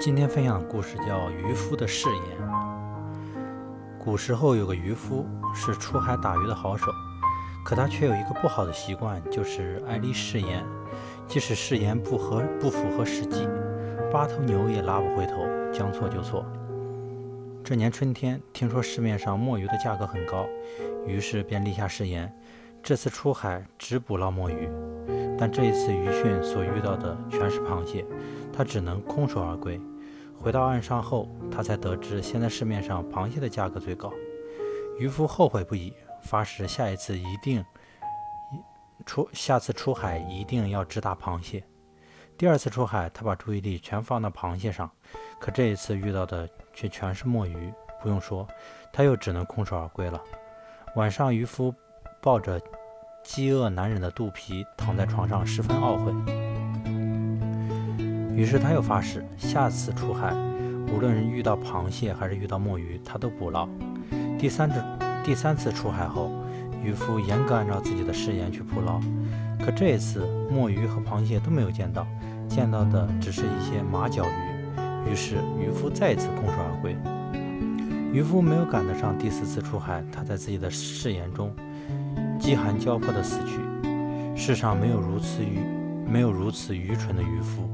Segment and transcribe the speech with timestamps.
[0.00, 2.48] 今天分享的故事叫《渔夫的誓言》。
[4.02, 6.86] 古时候有个渔夫是出海打鱼的好手，
[7.62, 10.64] 可他却有一个不好的习惯，就是爱立誓言。
[11.28, 13.46] 即使誓言不合不符合实际，
[14.10, 15.34] 八头牛也拉不回头，
[15.70, 16.46] 将错就错。
[17.62, 20.46] 这年春天，听说市面上墨鱼的价格很高，
[21.06, 22.32] 于是便立下誓言，
[22.82, 24.66] 这次出海只捕捞墨鱼。
[25.38, 28.04] 但这一次渔汛所遇到的全是螃蟹，
[28.50, 29.78] 他只能空手而归。
[30.42, 34.10] 回到岸上后，他才得知现在市面上螃蟹的价格最高。
[34.98, 37.62] 渔夫后悔不已，发誓下一次一定
[39.04, 41.62] 出，下次出海一定要只打螃蟹。
[42.38, 44.90] 第二次出海，他把注意力全放到螃蟹上，
[45.38, 47.70] 可这一次遇到的却全是墨鱼。
[48.02, 48.48] 不用说，
[48.94, 50.18] 他又只能空手而归了。
[50.96, 51.74] 晚上，渔夫
[52.22, 52.58] 抱着
[53.22, 56.49] 饥饿难忍的肚皮躺在床上，十分懊悔。
[58.40, 60.32] 于是他又发誓，下次出海，
[60.90, 63.68] 无论遇到螃蟹还是遇到墨鱼，他都捕捞。
[64.38, 64.82] 第三次
[65.22, 66.30] 第三次出海后，
[66.82, 68.98] 渔夫严格按照自己的誓言去捕捞，
[69.62, 72.06] 可这一次墨鱼和螃蟹都没有见到，
[72.48, 75.10] 见到的只是一些马脚鱼。
[75.10, 76.96] 于是渔夫再次空手而归。
[78.10, 81.54] 渔夫没有赶得上第四次出海，他在自己的誓言中
[82.38, 83.60] 饥寒交迫地死去。
[84.34, 85.58] 世上没有如此愚
[86.10, 87.68] 没有如此愚蠢的渔夫。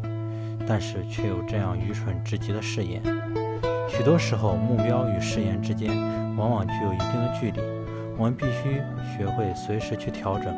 [0.66, 3.00] 但是却有这样愚蠢至极的誓言。
[3.88, 5.96] 许多时候，目标与誓言之间
[6.36, 7.60] 往往具有一定的距离，
[8.18, 8.82] 我们必须
[9.16, 10.54] 学会随时去调整。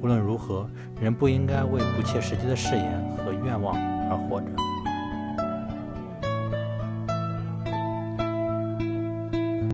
[0.00, 0.68] 无论如何，
[1.00, 3.74] 人不应该为不切实际的誓言和愿望
[4.08, 4.46] 而活着。